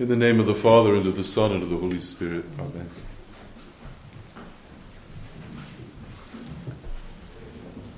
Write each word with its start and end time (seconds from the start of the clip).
In 0.00 0.08
the 0.08 0.16
name 0.16 0.40
of 0.40 0.46
the 0.46 0.54
Father, 0.54 0.94
and 0.94 1.06
of 1.06 1.14
the 1.14 1.24
Son, 1.24 1.52
and 1.52 1.62
of 1.62 1.68
the 1.68 1.76
Holy 1.76 2.00
Spirit. 2.00 2.46
Amen. 2.58 2.88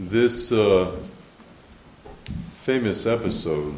This 0.01 0.51
uh, 0.51 0.97
famous 2.65 3.07
episode 3.07 3.77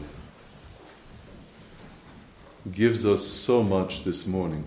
gives 2.73 3.05
us 3.05 3.23
so 3.23 3.63
much 3.63 4.05
this 4.05 4.27
morning. 4.27 4.65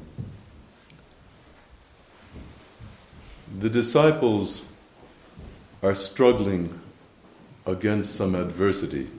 The 3.58 3.72
disciples 3.72 4.66
are 5.82 5.96
struggling 5.96 6.80
against 7.66 8.14
some 8.14 8.36
adversity. 8.36 9.10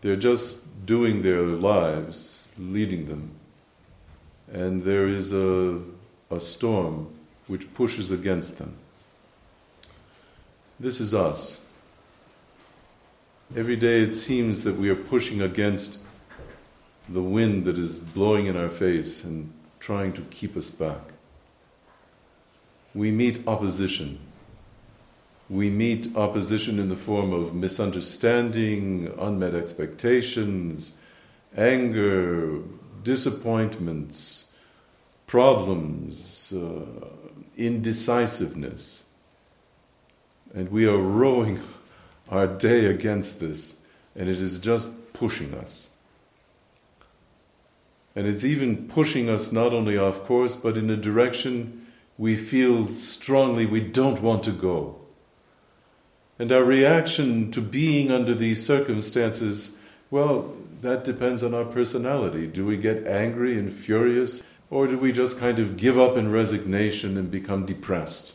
They're 0.00 0.16
just 0.16 0.86
doing 0.86 1.22
their 1.22 1.42
lives, 1.42 2.52
leading 2.58 3.06
them. 3.06 3.30
And 4.52 4.84
there 4.84 5.08
is 5.08 5.32
a, 5.32 5.80
a 6.30 6.40
storm 6.40 7.08
which 7.46 7.72
pushes 7.74 8.10
against 8.10 8.58
them. 8.58 8.76
This 10.78 11.00
is 11.00 11.14
us. 11.14 11.64
Every 13.54 13.76
day 13.76 14.00
it 14.00 14.14
seems 14.14 14.64
that 14.64 14.76
we 14.76 14.88
are 14.90 14.96
pushing 14.96 15.40
against 15.40 15.98
the 17.08 17.22
wind 17.22 17.64
that 17.64 17.78
is 17.78 18.00
blowing 18.00 18.46
in 18.46 18.56
our 18.56 18.68
face 18.68 19.24
and 19.24 19.52
trying 19.78 20.12
to 20.14 20.22
keep 20.22 20.56
us 20.56 20.70
back. 20.70 21.00
We 22.94 23.10
meet 23.10 23.46
opposition. 23.46 24.18
We 25.48 25.70
meet 25.70 26.16
opposition 26.16 26.80
in 26.80 26.88
the 26.88 26.96
form 26.96 27.32
of 27.32 27.54
misunderstanding, 27.54 29.12
unmet 29.18 29.54
expectations, 29.54 30.98
anger, 31.56 32.62
disappointments, 33.04 34.54
problems, 35.26 36.52
uh, 36.52 37.06
indecisiveness. 37.56 39.04
And 40.52 40.70
we 40.70 40.86
are 40.86 40.98
rowing 40.98 41.60
our 42.28 42.46
day 42.46 42.86
against 42.86 43.38
this, 43.38 43.82
and 44.16 44.28
it 44.28 44.40
is 44.40 44.58
just 44.58 45.12
pushing 45.12 45.54
us. 45.54 45.90
And 48.16 48.26
it's 48.26 48.44
even 48.44 48.88
pushing 48.88 49.28
us 49.28 49.52
not 49.52 49.72
only 49.72 49.96
off 49.96 50.24
course, 50.24 50.56
but 50.56 50.76
in 50.76 50.90
a 50.90 50.96
direction 50.96 51.86
we 52.18 52.36
feel 52.36 52.88
strongly 52.88 53.66
we 53.66 53.80
don't 53.80 54.22
want 54.22 54.42
to 54.44 54.52
go. 54.52 54.96
And 56.38 56.52
our 56.52 56.64
reaction 56.64 57.50
to 57.52 57.60
being 57.60 58.10
under 58.10 58.34
these 58.34 58.64
circumstances, 58.64 59.78
well, 60.10 60.54
that 60.82 61.04
depends 61.04 61.42
on 61.42 61.54
our 61.54 61.64
personality. 61.64 62.46
Do 62.46 62.66
we 62.66 62.76
get 62.76 63.06
angry 63.06 63.58
and 63.58 63.72
furious, 63.72 64.42
or 64.70 64.86
do 64.86 64.98
we 64.98 65.12
just 65.12 65.38
kind 65.38 65.58
of 65.58 65.76
give 65.76 65.98
up 65.98 66.16
in 66.16 66.30
resignation 66.30 67.16
and 67.16 67.30
become 67.30 67.64
depressed? 67.64 68.34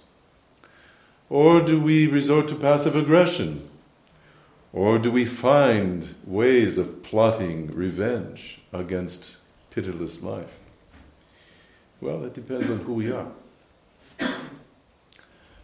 Or 1.29 1.61
do 1.61 1.79
we 1.79 2.07
resort 2.07 2.47
to 2.49 2.55
passive 2.55 2.95
aggression? 2.95 3.69
Or 4.73 4.97
do 4.97 5.11
we 5.11 5.25
find 5.25 6.15
ways 6.25 6.77
of 6.77 7.03
plotting 7.03 7.67
revenge 7.67 8.61
against 8.73 9.37
pitiless 9.69 10.23
life? 10.23 10.57
Well, 11.99 12.23
it 12.25 12.33
depends 12.33 12.69
on 12.69 12.79
who 12.79 12.93
we 12.93 13.11
are. 13.11 13.31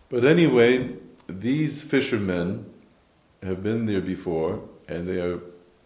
But 0.09 0.23
anyway, 0.23 0.93
these 1.28 1.81
fishermen 1.81 2.66
have 3.44 3.61
been 3.61 3.86
there 3.86 4.02
before 4.02 4.61
and 4.88 5.08
they 5.08 5.20
are 5.20 5.39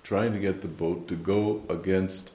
trying 0.04 0.34
to 0.34 0.40
get 0.40 0.62
the 0.62 0.68
boat 0.68 1.08
to 1.08 1.16
go 1.16 1.64
against 1.70 2.32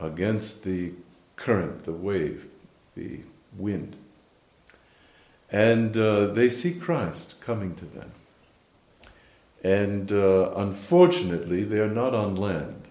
against 0.00 0.64
the 0.64 0.92
current, 1.36 1.84
the 1.84 1.92
wave, 1.92 2.46
the 2.96 3.20
wind. 3.56 3.94
And 5.50 5.96
uh, 5.96 6.28
they 6.28 6.48
see 6.48 6.74
Christ 6.74 7.40
coming 7.40 7.74
to 7.76 7.84
them. 7.84 8.10
And 9.62 10.10
uh, 10.10 10.52
unfortunately, 10.56 11.62
they 11.62 11.78
are 11.78 11.90
not 11.90 12.14
on 12.14 12.34
land. 12.34 12.88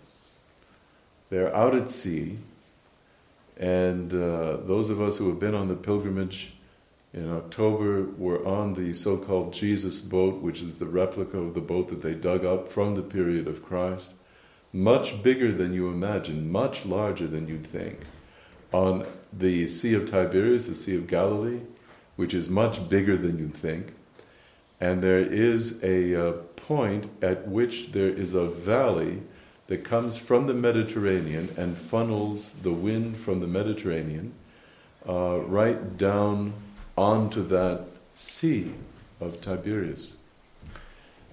They're 1.30 1.54
out 1.54 1.76
at 1.76 1.90
sea. 1.90 2.38
And 3.58 4.14
uh, 4.14 4.58
those 4.58 4.90
of 4.90 5.02
us 5.02 5.18
who 5.18 5.28
have 5.30 5.40
been 5.40 5.56
on 5.56 5.68
the 5.68 5.76
pilgrimage 5.76 6.54
in 7.14 7.30
October 7.32 8.04
were 8.18 8.46
on 8.46 8.74
the 8.74 8.94
so 8.94 9.18
called 9.18 9.54
Jesus 9.54 10.00
boat, 10.02 10.42
which 10.42 10.62
is 10.62 10.78
the 10.78 10.86
replica 10.86 11.38
of 11.38 11.54
the 11.54 11.62
boat 11.62 11.90
that 11.90 12.02
they 12.02 12.14
dug 12.14 12.46
up 12.46 12.68
from 12.68 12.96
the 12.96 13.02
period 13.02 13.48
of 13.48 13.64
Christ. 13.64 14.14
Much 14.72 15.22
bigger 15.22 15.52
than 15.52 15.74
you 15.74 15.90
imagine, 15.90 16.50
much 16.50 16.86
larger 16.86 17.28
than 17.28 17.48
you'd 17.48 17.66
think. 17.66 18.00
On 18.72 19.06
the 19.34 19.68
Sea 19.68 19.94
of 19.96 20.10
Tiberias, 20.10 20.68
the 20.68 20.76
Sea 20.76 20.96
of 20.96 21.08
Galilee, 21.08 21.60
which 22.16 22.34
is 22.34 22.50
much 22.50 22.88
bigger 22.88 23.18
than 23.18 23.38
you 23.38 23.50
think. 23.50 23.94
And 24.80 25.02
there 25.02 25.20
is 25.20 25.84
a 25.84 26.16
uh, 26.16 26.32
point 26.56 27.10
at 27.22 27.48
which 27.48 27.92
there 27.92 28.10
is 28.10 28.34
a 28.34 28.48
valley 28.48 29.22
that 29.68 29.84
comes 29.84 30.18
from 30.18 30.48
the 30.48 30.54
Mediterranean 30.54 31.50
and 31.58 31.78
funnels 31.78 32.54
the 32.54 32.72
wind 32.72 33.18
from 33.18 33.42
the 33.42 33.48
Mediterranean 33.48 34.34
uh, 35.08 35.40
right 35.40 35.98
down 35.98 36.54
onto 37.02 37.44
that 37.48 37.82
sea 38.14 38.72
of 39.20 39.42
Tiberias. 39.42 40.18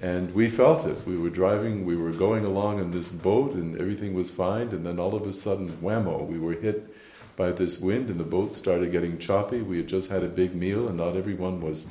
And 0.01 0.34
we 0.34 0.49
felt 0.49 0.87
it. 0.87 1.06
We 1.06 1.19
were 1.19 1.29
driving, 1.29 1.84
we 1.84 1.97
were 1.97 2.12
going 2.12 2.45
along 2.45 2.79
in 2.79 2.91
this 2.91 3.11
boat, 3.11 3.53
and 3.53 3.79
everything 3.79 4.15
was 4.15 4.31
fine. 4.31 4.69
And 4.69 4.87
then 4.87 4.99
all 4.99 5.15
of 5.15 5.27
a 5.27 5.33
sudden, 5.33 5.77
whammo, 5.83 6.27
we 6.27 6.39
were 6.39 6.55
hit 6.55 6.95
by 7.37 7.51
this 7.53 7.81
wind, 7.81 8.09
and 8.09 8.19
the 8.19 8.25
boat 8.25 8.55
started 8.55 8.93
getting 8.93 9.19
choppy. 9.19 9.61
We 9.61 9.77
had 9.79 9.89
just 9.89 10.11
had 10.11 10.23
a 10.23 10.29
big 10.29 10.55
meal, 10.55 10.89
and 10.89 10.97
not 10.97 11.17
everyone 11.17 11.61
was 11.61 11.89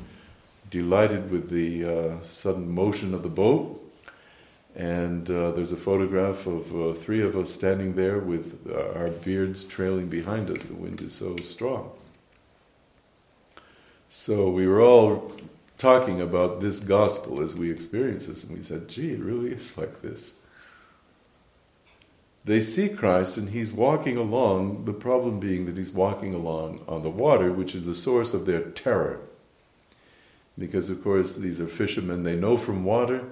delighted 0.71 1.29
with 1.29 1.49
the 1.49 1.85
uh, 1.85 2.23
sudden 2.23 2.69
motion 2.69 3.13
of 3.13 3.23
the 3.23 3.29
boat. 3.29 3.83
And 4.75 5.29
uh, 5.29 5.51
there's 5.51 5.71
a 5.71 5.77
photograph 5.77 6.45
of 6.47 6.75
uh, 6.75 6.93
three 6.93 7.21
of 7.21 7.35
us 7.35 7.51
standing 7.51 7.95
there 7.95 8.19
with 8.19 8.67
uh, 8.69 8.99
our 8.99 9.09
beards 9.09 9.63
trailing 9.63 10.07
behind 10.07 10.49
us. 10.49 10.63
The 10.63 10.75
wind 10.75 11.01
is 11.01 11.13
so 11.13 11.35
strong. 11.37 11.91
So 14.09 14.49
we 14.49 14.67
were 14.67 14.81
all 14.81 15.31
talking 15.77 16.21
about 16.21 16.61
this 16.61 16.79
gospel 16.79 17.41
as 17.41 17.55
we 17.55 17.71
experience 17.71 18.25
this, 18.25 18.43
and 18.43 18.57
we 18.57 18.63
said, 18.63 18.87
gee, 18.87 19.11
it 19.11 19.19
really 19.19 19.51
is 19.51 19.77
like 19.77 20.01
this. 20.01 20.35
They 22.45 22.61
see 22.61 22.87
Christ 22.87 23.35
and 23.35 23.49
he's 23.49 23.73
walking 23.73 24.15
along, 24.15 24.85
the 24.85 24.93
problem 24.93 25.39
being 25.39 25.65
that 25.65 25.77
he's 25.77 25.91
walking 25.91 26.33
along 26.33 26.81
on 26.87 27.03
the 27.03 27.09
water, 27.09 27.51
which 27.51 27.75
is 27.75 27.85
the 27.85 27.93
source 27.93 28.33
of 28.33 28.45
their 28.45 28.61
terror. 28.61 29.19
Because, 30.57 30.89
of 30.89 31.03
course, 31.03 31.35
these 31.35 31.59
are 31.59 31.67
fishermen, 31.67 32.23
they 32.23 32.37
know 32.37 32.57
from 32.57 32.85
water, 32.85 33.25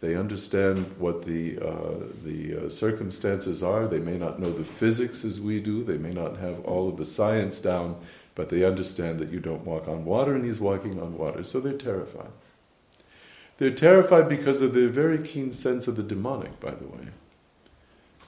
they 0.00 0.16
understand 0.16 0.94
what 0.98 1.26
the, 1.26 1.58
uh, 1.60 2.06
the 2.24 2.66
uh, 2.66 2.68
circumstances 2.68 3.62
are. 3.62 3.86
They 3.86 4.00
may 4.00 4.18
not 4.18 4.40
know 4.40 4.52
the 4.52 4.64
physics 4.64 5.24
as 5.24 5.40
we 5.40 5.60
do, 5.60 5.84
they 5.84 5.98
may 5.98 6.12
not 6.12 6.38
have 6.38 6.64
all 6.64 6.88
of 6.88 6.96
the 6.96 7.04
science 7.04 7.60
down, 7.60 7.96
but 8.34 8.48
they 8.48 8.64
understand 8.64 9.18
that 9.18 9.30
you 9.30 9.40
don't 9.40 9.64
walk 9.64 9.88
on 9.88 10.04
water 10.04 10.34
and 10.34 10.44
he's 10.44 10.60
walking 10.60 11.00
on 11.00 11.18
water, 11.18 11.44
so 11.44 11.60
they're 11.60 11.72
terrified. 11.72 12.30
They're 13.58 13.70
terrified 13.70 14.28
because 14.28 14.60
of 14.60 14.72
their 14.72 14.88
very 14.88 15.18
keen 15.18 15.52
sense 15.52 15.86
of 15.86 15.96
the 15.96 16.02
demonic, 16.02 16.58
by 16.58 16.72
the 16.72 16.86
way. 16.86 17.08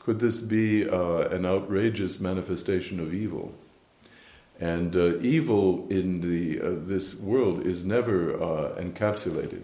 Could 0.00 0.20
this 0.20 0.41
be 0.43 0.88
uh, 0.88 1.28
an 1.28 1.47
outrageous 1.47 2.20
manifestation 2.20 3.00
of 3.00 3.14
evil? 3.14 3.54
And 4.60 4.94
uh, 4.94 5.19
evil 5.20 5.88
in 5.88 6.20
the, 6.20 6.60
uh, 6.60 6.70
this 6.87 7.19
world 7.19 7.66
is 7.66 7.84
never 7.84 8.34
uh, 8.34 8.78
encapsulated. 8.78 9.62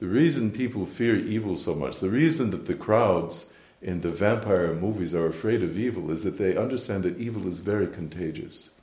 The 0.00 0.06
reason 0.06 0.50
people 0.50 0.86
fear 0.86 1.16
evil 1.16 1.56
so 1.56 1.74
much, 1.74 1.98
the 1.98 2.08
reason 2.08 2.50
that 2.50 2.66
the 2.66 2.74
crowds 2.74 3.52
in 3.82 4.00
the 4.00 4.10
vampire 4.10 4.74
movies 4.74 5.14
are 5.14 5.26
afraid 5.26 5.62
of 5.62 5.78
evil, 5.78 6.10
is 6.10 6.24
that 6.24 6.38
they 6.38 6.56
understand 6.56 7.02
that 7.02 7.18
evil 7.18 7.46
is 7.46 7.60
very 7.60 7.86
contagious. 7.86 8.74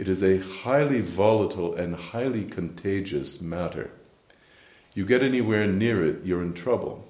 It 0.00 0.08
is 0.08 0.24
a 0.24 0.38
highly 0.38 1.02
volatile 1.02 1.74
and 1.74 1.94
highly 1.94 2.46
contagious 2.46 3.42
matter. 3.42 3.90
You 4.94 5.04
get 5.04 5.22
anywhere 5.22 5.66
near 5.66 6.02
it, 6.02 6.24
you're 6.24 6.40
in 6.40 6.54
trouble. 6.54 7.06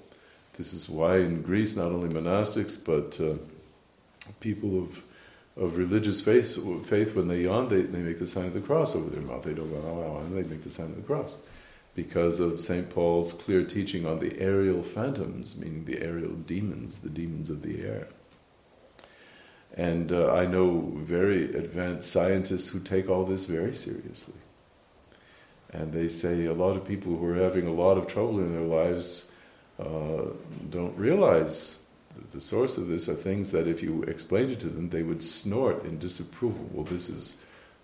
This 0.57 0.73
is 0.73 0.89
why 0.89 1.19
in 1.19 1.41
Greece, 1.41 1.73
not 1.77 1.93
only 1.93 2.09
monastics, 2.09 2.75
but 2.75 3.17
uh, 3.25 3.37
people 4.41 4.77
of 4.77 5.01
of 5.55 5.77
religious 5.77 6.19
faith, 6.19 6.57
faith 6.85 7.15
when 7.15 7.29
they 7.29 7.43
yawn, 7.43 7.69
they, 7.69 7.81
they 7.83 7.99
make 7.99 8.19
the 8.19 8.27
sign 8.27 8.47
of 8.47 8.53
the 8.53 8.59
cross 8.59 8.93
over 8.93 9.09
their 9.09 9.21
mouth. 9.21 9.43
They 9.43 9.53
don't 9.53 9.69
go, 9.69 9.77
oh, 9.77 10.21
oh, 10.21 10.33
they 10.33 10.43
make 10.43 10.63
the 10.65 10.69
sign 10.69 10.87
of 10.87 10.97
the 10.97 11.01
cross. 11.01 11.37
Because 11.95 12.41
of 12.41 12.59
St. 12.59 12.89
Paul's 12.89 13.31
clear 13.31 13.63
teaching 13.63 14.05
on 14.05 14.19
the 14.19 14.37
aerial 14.37 14.83
phantoms, 14.83 15.57
meaning 15.57 15.85
the 15.85 16.01
aerial 16.01 16.33
demons, 16.33 16.99
the 16.99 17.09
demons 17.09 17.49
of 17.49 17.61
the 17.61 17.83
air. 17.83 18.09
And 19.77 20.11
uh, 20.11 20.33
I 20.33 20.45
know 20.45 20.91
very 20.95 21.55
advanced 21.55 22.11
scientists 22.11 22.69
who 22.69 22.79
take 22.79 23.09
all 23.09 23.25
this 23.25 23.45
very 23.45 23.73
seriously. 23.73 24.39
And 25.71 25.93
they 25.93 26.09
say 26.09 26.45
a 26.45 26.53
lot 26.53 26.75
of 26.75 26.85
people 26.85 27.15
who 27.15 27.25
are 27.27 27.35
having 27.35 27.65
a 27.65 27.73
lot 27.73 27.97
of 27.97 28.07
trouble 28.07 28.39
in 28.39 28.51
their 28.53 28.65
lives 28.65 29.31
uh, 29.79 30.25
don't 30.69 30.97
realize 30.97 31.79
the 32.33 32.41
source 32.41 32.77
of 32.77 32.87
this 32.87 33.07
are 33.07 33.15
things 33.15 33.51
that 33.51 33.67
if 33.67 33.81
you 33.81 34.03
explained 34.03 34.51
it 34.51 34.59
to 34.59 34.69
them, 34.69 34.89
they 34.89 35.03
would 35.03 35.23
snort 35.23 35.85
in 35.85 35.97
disapproval. 35.97 36.69
Well, 36.71 36.85
this 36.85 37.09
is 37.09 37.37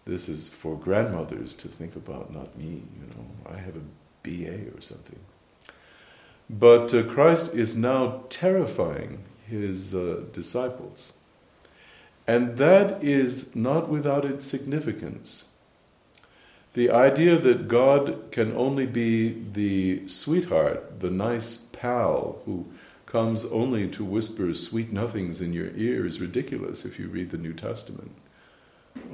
this 0.06 0.30
is 0.30 0.48
for 0.48 0.78
grandmothers 0.78 1.54
to 1.56 1.68
think 1.68 1.96
about, 1.98 2.34
not 2.34 2.58
me. 2.58 2.84
You 3.00 3.08
know, 3.10 3.54
I 3.54 3.58
have 3.58 3.76
a 3.76 3.82
BA 4.24 4.74
or 4.74 4.80
something. 4.80 5.20
But 6.50 6.94
uh, 6.94 7.04
Christ 7.04 7.54
is 7.54 7.76
now 7.76 8.24
terrifying 8.30 9.26
his 9.50 9.94
uh, 9.94 10.24
disciples. 10.32 11.18
And 12.28 12.58
that 12.58 13.02
is 13.02 13.56
not 13.56 13.90
without 13.90 14.26
its 14.26 14.46
significance. 14.46 15.52
The 16.74 16.92
idea 16.92 17.38
that 17.38 17.68
God 17.68 18.32
can 18.32 18.56
only 18.56 18.86
be 18.86 19.30
the 19.54 20.08
sweetheart, 20.08 21.00
the 21.00 21.10
nice 21.10 21.58
pal 21.72 22.42
who 22.46 22.68
comes 23.08 23.46
only 23.46 23.88
to 23.88 24.04
whisper 24.04 24.54
sweet 24.54 24.92
nothings 24.92 25.42
in 25.42 25.54
your 25.54 25.72
ear 25.76 26.06
is 26.06 26.20
ridiculous 26.20 26.86
if 26.86 27.00
you 27.00 27.08
read 27.08 27.32
the 27.32 27.38
New 27.38 27.54
Testament. 27.54 28.12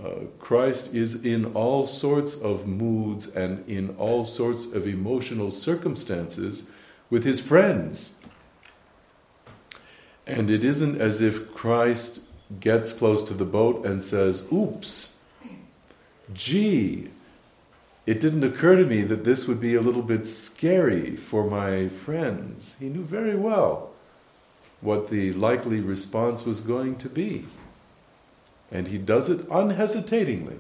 Uh, 0.04 0.25
Christ 0.39 0.94
is 0.94 1.24
in 1.24 1.54
all 1.54 1.86
sorts 1.86 2.36
of 2.36 2.68
moods 2.68 3.27
and 3.27 3.68
in 3.69 3.95
all 3.98 4.25
sorts 4.25 4.66
of 4.66 4.88
emotional 4.88 5.51
circumstances 5.51 6.69
with 7.09 7.24
his 7.24 7.39
friends. 7.39 8.16
And 10.25 10.50
it 10.50 10.63
isn't 10.63 11.00
as 11.00 11.21
if 11.21 11.54
Christ 11.54 12.22
gets 12.59 12.94
close 12.94 13.23
to 13.23 13.33
the 13.33 13.45
boat 13.45 13.85
and 13.85 14.01
says, 14.01 14.47
Oops, 14.51 15.17
gee, 16.33 17.09
it 18.05 18.19
didn't 18.19 18.44
occur 18.44 18.75
to 18.75 18.85
me 18.85 19.01
that 19.03 19.23
this 19.23 19.47
would 19.47 19.59
be 19.59 19.75
a 19.75 19.81
little 19.81 20.01
bit 20.01 20.27
scary 20.27 21.15
for 21.15 21.50
my 21.50 21.88
friends. 21.88 22.77
He 22.79 22.89
knew 22.89 23.03
very 23.03 23.35
well 23.35 23.91
what 24.81 25.09
the 25.09 25.31
likely 25.33 25.79
response 25.79 26.45
was 26.45 26.59
going 26.59 26.97
to 26.97 27.09
be. 27.09 27.45
And 28.71 28.88
he 28.88 28.97
does 28.97 29.29
it 29.29 29.47
unhesitatingly. 29.49 30.59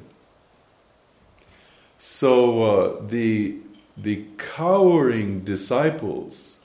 So 1.97 2.63
uh, 2.63 3.01
the, 3.07 3.57
the 3.97 4.25
cowering 4.37 5.43
disciples, 5.43 6.59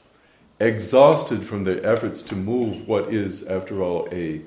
exhausted 0.60 1.44
from 1.44 1.64
their 1.64 1.84
efforts 1.86 2.22
to 2.22 2.34
move 2.34 2.88
what 2.88 3.12
is, 3.12 3.46
after 3.46 3.82
all, 3.82 4.08
a, 4.10 4.40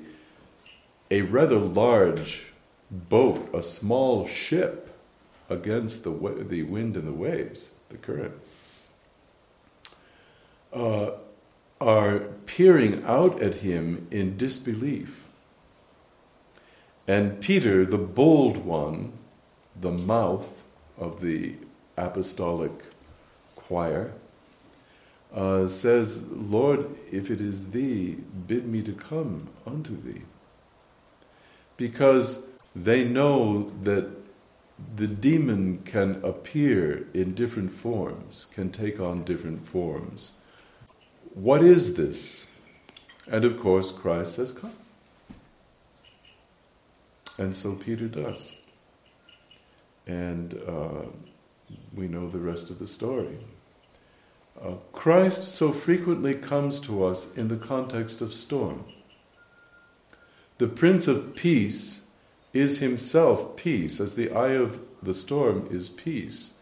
a 1.12 1.20
rather 1.20 1.58
large 1.58 2.46
boat, 2.90 3.46
a 3.52 3.62
small 3.62 4.26
ship, 4.26 4.98
against 5.50 6.04
the, 6.04 6.10
the 6.48 6.62
wind 6.62 6.96
and 6.96 7.06
the 7.06 7.12
waves, 7.12 7.74
the 7.90 7.98
current, 7.98 8.32
uh, 10.72 11.10
are 11.78 12.20
peering 12.46 13.04
out 13.04 13.42
at 13.42 13.56
him 13.56 14.08
in 14.10 14.38
disbelief. 14.38 15.26
And 17.06 17.42
Peter, 17.42 17.84
the 17.84 17.98
bold 17.98 18.64
one, 18.64 19.12
the 19.78 19.90
mouth 19.90 20.64
of 20.96 21.20
the 21.20 21.56
apostolic 21.98 22.84
choir, 23.54 24.12
uh, 25.34 25.68
says, 25.68 26.26
Lord, 26.30 26.96
if 27.10 27.30
it 27.30 27.42
is 27.42 27.72
thee, 27.72 28.16
bid 28.46 28.66
me 28.66 28.80
to 28.80 28.94
come 28.94 29.50
unto 29.66 30.00
thee. 30.00 30.22
Because 31.82 32.46
they 32.76 33.02
know 33.02 33.72
that 33.82 34.08
the 34.94 35.08
demon 35.08 35.78
can 35.78 36.24
appear 36.24 37.08
in 37.12 37.34
different 37.34 37.72
forms, 37.72 38.46
can 38.54 38.70
take 38.70 39.00
on 39.00 39.24
different 39.24 39.66
forms. 39.66 40.34
What 41.34 41.64
is 41.64 41.96
this? 41.96 42.52
And 43.26 43.44
of 43.44 43.58
course, 43.58 43.90
Christ 43.90 44.34
says, 44.36 44.52
Come. 44.52 44.76
And 47.36 47.56
so 47.56 47.74
Peter 47.74 48.06
does. 48.06 48.54
And 50.06 50.54
uh, 50.64 51.06
we 51.92 52.06
know 52.06 52.28
the 52.28 52.38
rest 52.38 52.70
of 52.70 52.78
the 52.78 52.86
story. 52.86 53.38
Uh, 54.62 54.74
Christ 54.92 55.42
so 55.42 55.72
frequently 55.72 56.34
comes 56.34 56.78
to 56.78 57.04
us 57.04 57.34
in 57.36 57.48
the 57.48 57.56
context 57.56 58.20
of 58.20 58.32
storm. 58.32 58.84
The 60.62 60.68
Prince 60.68 61.08
of 61.08 61.34
Peace 61.34 62.06
is 62.52 62.78
himself 62.78 63.56
peace, 63.56 63.98
as 63.98 64.14
the 64.14 64.30
eye 64.30 64.52
of 64.52 64.78
the 65.02 65.12
storm 65.12 65.66
is 65.72 65.88
peace. 65.88 66.54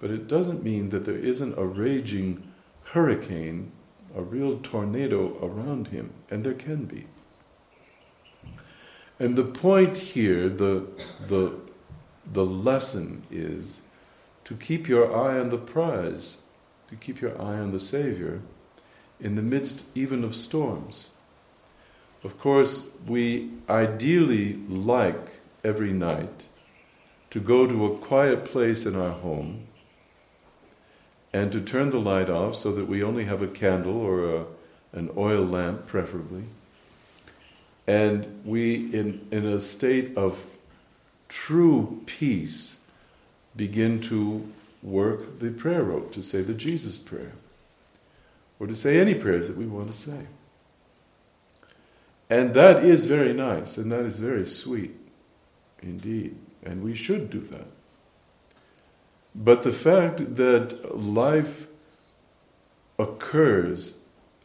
But 0.00 0.12
it 0.12 0.28
doesn't 0.28 0.62
mean 0.62 0.90
that 0.90 1.04
there 1.04 1.18
isn't 1.18 1.58
a 1.58 1.66
raging 1.66 2.48
hurricane, 2.92 3.72
a 4.16 4.22
real 4.22 4.60
tornado 4.60 5.36
around 5.44 5.88
him, 5.88 6.12
and 6.30 6.44
there 6.44 6.54
can 6.54 6.84
be. 6.84 7.06
And 9.18 9.34
the 9.34 9.42
point 9.42 9.98
here, 9.98 10.48
the, 10.48 10.86
the, 11.26 11.58
the 12.32 12.46
lesson 12.46 13.24
is 13.32 13.82
to 14.44 14.54
keep 14.54 14.86
your 14.86 15.12
eye 15.12 15.40
on 15.40 15.50
the 15.50 15.58
prize, 15.58 16.42
to 16.86 16.94
keep 16.94 17.20
your 17.20 17.36
eye 17.42 17.58
on 17.58 17.72
the 17.72 17.80
Savior 17.80 18.42
in 19.18 19.34
the 19.34 19.42
midst 19.42 19.86
even 19.96 20.22
of 20.22 20.36
storms. 20.36 21.10
Of 22.22 22.38
course, 22.38 22.90
we 23.06 23.50
ideally 23.68 24.54
like 24.68 25.30
every 25.64 25.92
night 25.92 26.46
to 27.30 27.40
go 27.40 27.66
to 27.66 27.86
a 27.86 27.96
quiet 27.96 28.44
place 28.44 28.84
in 28.84 28.94
our 28.94 29.12
home 29.12 29.66
and 31.32 31.52
to 31.52 31.60
turn 31.60 31.90
the 31.90 32.00
light 32.00 32.28
off 32.28 32.56
so 32.56 32.72
that 32.72 32.86
we 32.86 33.02
only 33.02 33.24
have 33.24 33.40
a 33.40 33.46
candle 33.46 33.96
or 33.96 34.36
a, 34.36 34.44
an 34.92 35.10
oil 35.16 35.44
lamp, 35.44 35.86
preferably. 35.86 36.44
And 37.86 38.42
we, 38.44 38.92
in, 38.92 39.26
in 39.30 39.46
a 39.46 39.60
state 39.60 40.16
of 40.16 40.44
true 41.28 42.02
peace, 42.06 42.80
begin 43.56 44.00
to 44.02 44.52
work 44.82 45.38
the 45.38 45.50
prayer 45.50 45.84
rope, 45.84 46.12
to 46.14 46.22
say 46.22 46.42
the 46.42 46.54
Jesus 46.54 46.98
prayer, 46.98 47.32
or 48.58 48.66
to 48.66 48.76
say 48.76 48.98
any 48.98 49.14
prayers 49.14 49.48
that 49.48 49.56
we 49.56 49.66
want 49.66 49.90
to 49.90 49.96
say. 49.96 50.26
And 52.30 52.54
that 52.54 52.84
is 52.84 53.06
very 53.06 53.32
nice, 53.32 53.76
and 53.76 53.90
that 53.90 54.06
is 54.06 54.20
very 54.20 54.46
sweet 54.46 54.96
indeed. 55.82 56.36
And 56.62 56.82
we 56.82 56.94
should 56.94 57.28
do 57.28 57.40
that. 57.40 57.66
But 59.34 59.64
the 59.64 59.72
fact 59.72 60.36
that 60.36 60.96
life 60.96 61.66
occurs 62.98 64.00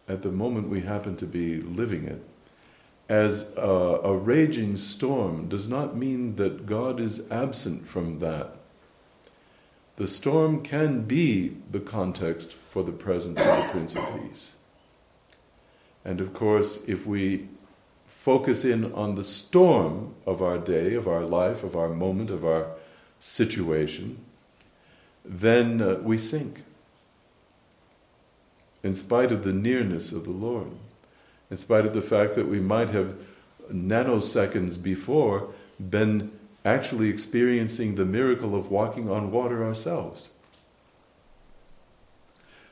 at 0.08 0.24
the 0.24 0.32
moment 0.32 0.70
we 0.70 0.82
happen 0.82 1.16
to 1.18 1.26
be 1.26 1.62
living 1.62 2.06
it 2.06 2.24
as 3.08 3.56
a, 3.56 3.62
a, 3.62 4.16
raging 4.16 4.78
storm 4.78 5.48
does 5.48 5.68
not 5.68 5.96
mean 5.96 6.38
that 6.38 6.66
God 6.66 7.00
is 7.00 7.30
absent 7.32 7.88
from 7.88 8.20
that. 8.20 8.56
The 9.98 10.08
storm 10.08 10.64
can 10.64 11.04
be 11.04 11.58
the 11.70 11.80
context 11.80 12.54
for 12.54 12.84
the 12.84 12.92
presence 12.92 13.40
of 13.40 13.46
the 13.46 13.70
Prince 13.70 13.96
of 13.96 14.06
Peace. 14.22 14.56
And 16.04 16.20
of 16.20 16.34
course, 16.34 16.84
if 16.88 17.06
we 17.06 17.48
focus 18.26 18.66
in 18.66 18.92
on 18.94 19.14
the 19.14 19.24
storm 19.24 20.12
of 20.26 20.42
our 20.42 20.58
day, 20.58 20.96
of 20.96 21.08
our 21.08 21.22
life, 21.22 21.64
of 21.64 21.76
our 21.76 21.90
moment, 21.90 22.32
of 22.32 22.44
our 22.44 22.66
situation, 23.20 24.18
then 25.24 25.80
uh, 25.80 25.94
we 26.02 26.18
sink. 26.18 26.64
In 28.82 28.96
spite 28.96 29.32
of 29.32 29.44
the 29.44 29.54
nearness 29.54 30.12
of 30.12 30.24
the 30.24 30.32
Lord, 30.32 30.72
in 31.52 31.58
spite 31.58 31.86
of 31.86 31.94
the 31.94 32.02
fact 32.02 32.34
that 32.34 32.48
we 32.48 32.60
might 32.60 32.90
have 32.90 33.14
nanoseconds 33.72 34.82
before 34.82 35.54
been 35.80 36.32
actually 36.66 37.10
experiencing 37.10 37.94
the 37.94 38.06
miracle 38.06 38.56
of 38.56 38.72
walking 38.72 39.08
on 39.08 39.30
water 39.30 39.64
ourselves. 39.64 40.32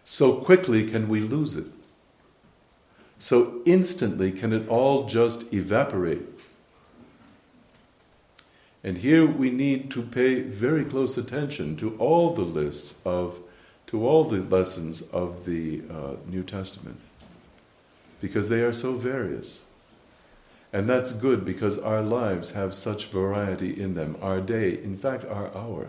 So 0.04 0.34
quickly 0.34 0.90
can 0.90 1.08
we 1.08 1.20
lose 1.20 1.56
it. 1.56 1.68
So 3.24 3.62
instantly 3.63 4.34
can 4.34 4.51
it 4.51 4.68
all 4.68 5.06
just 5.06 5.53
evaporate. 5.53 6.27
And 8.84 8.98
here 8.98 9.25
we 9.25 9.50
need 9.50 9.89
to 9.92 10.01
pay 10.01 10.42
very 10.42 10.84
close 10.84 11.18
attention 11.18 11.77
to 11.77 11.96
all 12.00 12.34
the 12.34 12.42
lists 12.42 12.96
of, 13.06 13.39
to 13.88 14.06
all 14.06 14.25
the 14.25 14.42
lessons 14.42 15.03
of 15.13 15.46
the 15.46 15.84
uh, 15.89 16.15
New 16.27 16.44
Testament, 16.44 17.00
because 18.20 18.50
they 18.50 18.60
are 18.60 18.74
so 18.74 18.98
various. 18.98 19.68
And 20.74 20.89
that's 20.89 21.13
good 21.13 21.46
because 21.46 21.80
our 21.80 22.01
lives 22.01 22.51
have 22.51 22.75
such 22.75 23.06
variety 23.06 23.82
in 23.82 23.94
them. 23.94 24.18
Our 24.22 24.42
day, 24.42 24.74
in 24.74 24.98
fact, 24.98 25.24
our 25.24 25.48
hour, 25.56 25.88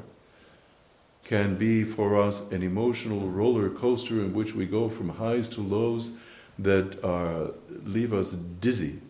can 1.25 1.57
be 1.57 1.83
for 1.83 2.17
us 2.17 2.53
an 2.53 2.63
emotional 2.63 3.29
roller 3.29 3.71
coaster 3.71 4.21
in 4.21 4.33
which 4.35 4.55
we 4.55 4.67
go 4.67 4.89
from 4.89 5.09
highs 5.09 5.49
to 5.49 5.61
lows 5.61 6.17
that 6.59 7.03
are, 7.05 7.51
leave 7.85 8.13
us 8.13 8.33
dizzy 8.33 9.01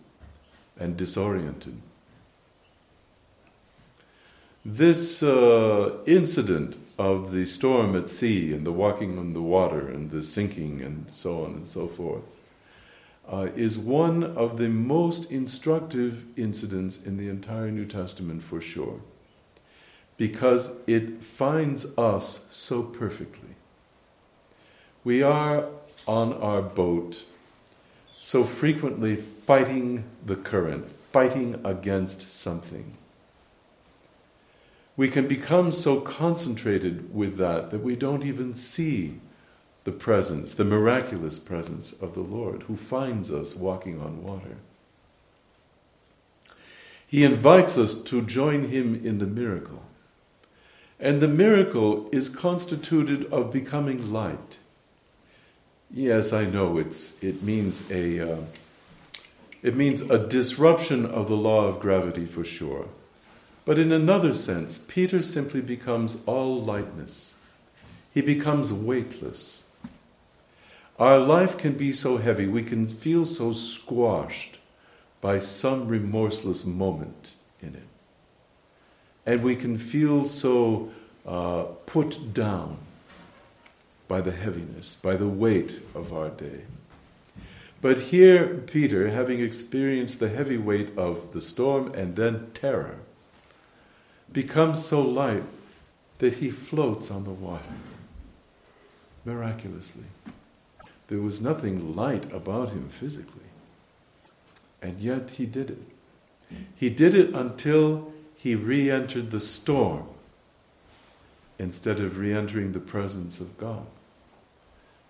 and 0.79 0.97
disoriented. 0.97 1.77
This 4.65 5.23
uh, 5.23 5.99
incident 6.07 6.77
of 6.99 7.33
the 7.33 7.45
storm 7.45 7.95
at 7.97 8.09
sea 8.09 8.53
and 8.53 8.67
the 8.67 8.73
walking 8.73 9.19
on 9.19 9.35
the 9.35 9.43
water 9.43 9.89
and 9.89 10.11
the 10.11 10.23
sinking 10.23 10.81
and 10.81 11.07
so 11.13 11.45
on 11.45 11.53
and 11.53 11.69
so 11.69 11.87
forth 11.87 12.23
uh, 13.31 13.49
is 13.57 13.79
one 13.79 14.23
of 14.23 14.57
the 14.57 14.69
most 14.69 15.31
instructive 15.31 16.25
incidents 16.39 17.03
in 17.03 17.17
the 17.17 17.29
entire 17.29 17.71
New 17.71 17.87
Testament 17.87 18.43
for 18.43 18.61
sure, 18.61 19.01
because 20.17 20.79
it 20.87 21.23
finds 21.23 21.97
us 21.99 22.49
so 22.51 22.83
perfectly. 22.83 23.57
We 25.05 25.23
are 25.23 25.67
on 26.07 26.33
our 26.35 26.63
boat 26.63 27.25
so 28.25 28.43
frequently 28.43 29.15
fighting 29.15 30.03
the 30.25 30.35
current, 30.35 30.91
fighting 31.13 31.61
against 31.63 32.27
something. 32.27 32.97
We 34.97 35.09
can 35.09 35.29
become 35.29 35.71
so 35.71 36.01
concentrated 36.01 37.15
with 37.15 37.37
that 37.37 37.71
that 37.71 37.83
we 37.83 37.97
don't 37.97 38.25
even 38.25 38.55
see 38.55 39.21
the 39.85 39.93
presence, 39.93 40.55
the 40.55 40.65
miraculous 40.65 41.39
presence 41.39 41.93
of 41.93 42.15
the 42.15 42.23
Lord 42.23 42.63
who 42.63 42.77
finds 42.77 43.31
us 43.31 43.55
walking 43.55 44.01
on 44.01 44.25
water. 44.25 44.57
He 47.07 47.25
invites 47.25 47.77
us 47.77 48.03
to 48.05 48.23
join 48.23 48.71
him 48.71 49.05
in 49.05 49.19
the 49.19 49.27
miracle. 49.27 49.83
And 50.99 51.21
the 51.21 51.29
miracle 51.29 52.09
is 52.11 52.31
constituted 52.31 53.31
of 53.31 53.53
becoming 53.53 54.11
light. 54.11 54.57
Yes, 55.97 56.33
I 56.33 56.45
know 56.45 56.77
it's 56.79 57.23
it 57.23 57.45
means 57.45 57.89
a 57.89 58.33
uh, 58.33 58.41
it 59.63 59.77
means 59.77 60.01
a 60.03 60.19
disruption 60.19 61.07
of 61.07 61.29
the 61.29 61.37
law 61.37 61.67
of 61.67 61.79
gravity 61.79 62.27
for 62.27 62.45
sure. 62.45 62.89
But 63.65 63.79
in 63.79 63.93
another 63.93 64.35
sense, 64.35 64.77
Peter 64.77 65.23
simply 65.23 65.61
becomes 65.61 66.21
all 66.27 66.61
lightness. 66.61 67.37
He 68.13 68.23
becomes 68.23 68.73
weightless. 68.73 69.67
Our 70.99 71.19
life 71.19 71.57
can 71.57 71.75
be 71.75 71.93
so 71.93 72.17
heavy, 72.17 72.49
we 72.49 72.65
can 72.65 72.89
feel 72.89 73.25
so 73.25 73.53
squashed 73.53 74.59
by 75.21 75.39
some 75.39 75.87
remorseless 75.87 76.65
moment 76.65 77.37
in 77.63 77.77
it. 77.77 77.89
And 79.25 79.45
we 79.45 79.55
can 79.55 79.79
feel 79.79 80.27
so 80.27 80.91
uh, 81.25 81.63
put 81.87 82.35
down 82.35 82.79
by 84.09 84.21
the 84.21 84.33
heaviness, 84.33 84.97
by 84.97 85.17
the 85.17 85.29
weight 85.29 85.81
of 85.95 86.13
our 86.13 86.31
day. 86.31 86.63
But 87.81 88.01
here, 88.01 88.63
Peter, 88.67 89.11
having 89.11 89.41
experienced 89.41 90.19
the 90.19 90.29
heavy 90.29 90.57
weight 90.57 90.97
of 90.97 91.33
the 91.33 91.41
storm 91.41 91.93
and 91.95 92.17
then 92.17 92.51
terror, 92.55 92.97
becomes 94.33 94.85
so 94.85 95.03
light 95.03 95.45
that 96.19 96.35
he 96.35 96.51
floats 96.51 97.11
on 97.11 97.25
the 97.25 97.31
water 97.31 97.63
miraculously. 99.25 100.05
There 101.09 101.21
was 101.21 101.41
nothing 101.41 101.95
light 101.95 102.33
about 102.33 102.71
him 102.71 102.89
physically. 102.89 103.41
And 104.81 105.01
yet 105.01 105.33
he 105.33 105.47
did 105.47 105.71
it. 105.71 105.83
He 106.77 106.91
did 106.91 107.15
it 107.15 107.35
until 107.35 108.13
he 108.37 108.55
re 108.55 108.91
entered 108.91 109.31
the 109.31 109.41
storm 109.41 110.07
instead 111.59 112.01
of 112.01 112.19
re 112.19 112.33
entering 112.33 112.73
the 112.73 112.81
presence 112.81 113.41
of 113.41 113.59
God. 113.59 113.87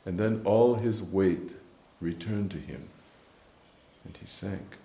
And 0.06 0.18
then 0.18 0.42
all 0.44 0.74
his 0.74 1.02
weight 1.02 1.52
returned 2.00 2.50
to 2.50 2.58
him 2.58 2.88
and 4.04 4.16
he 4.16 4.26
sank. 4.26 4.76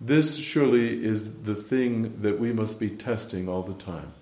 This 0.00 0.36
surely 0.36 1.04
is 1.04 1.42
the 1.42 1.56
thing 1.56 2.22
that 2.22 2.38
we 2.38 2.52
must 2.52 2.78
be 2.78 2.88
testing 2.88 3.48
all 3.48 3.62
the 3.62 3.74
time. 3.74 4.12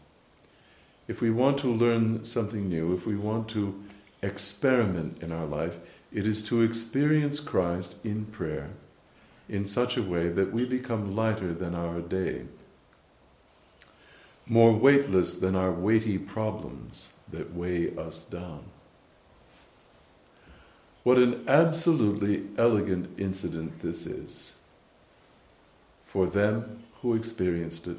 If 1.07 1.21
we 1.21 1.31
want 1.31 1.59
to 1.59 1.69
learn 1.69 2.25
something 2.25 2.69
new, 2.69 2.95
if 2.95 3.07
we 3.07 3.15
want 3.15 3.49
to 3.51 3.85
experiment 4.23 5.23
in 5.23 5.33
our 5.33 5.45
life, 5.45 5.77
it 6.13 6.27
is 6.27 6.43
to 6.45 6.63
experience 6.63 7.41
Christ 7.41 7.97
in 8.03 8.25
prayer 8.25 8.71
in 9.49 9.65
such 9.65 9.97
a 9.97 10.03
way 10.03 10.29
that 10.29 10.53
we 10.53 10.65
become 10.65 11.15
lighter 11.15 11.55
than 11.55 11.75
our 11.75 12.01
day, 12.01 12.43
more 14.47 14.73
weightless 14.73 15.39
than 15.39 15.57
our 15.57 15.73
weighty 15.73 16.19
problems 16.19 17.15
that 17.31 17.53
weigh 17.53 17.95
us 17.97 18.25
down. 18.25 18.65
What 21.03 21.19
an 21.19 21.45
absolutely 21.49 22.47
elegant 22.57 23.19
incident 23.19 23.81
this 23.81 24.07
is 24.07 24.57
for 26.05 26.27
them 26.27 26.85
who 27.03 27.15
experienced 27.15 27.87
it 27.87 27.99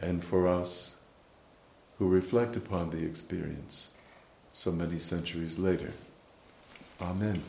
and 0.00 0.22
for 0.22 0.46
us 0.46 0.96
who 1.98 2.08
reflect 2.08 2.56
upon 2.56 2.90
the 2.90 3.04
experience 3.04 3.90
so 4.52 4.70
many 4.72 4.98
centuries 4.98 5.58
later. 5.58 5.92
Amen. 7.00 7.42